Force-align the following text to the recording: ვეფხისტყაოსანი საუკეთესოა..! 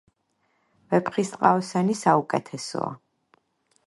ვეფხისტყაოსანი 0.93 1.97
საუკეთესოა..! 1.99 2.89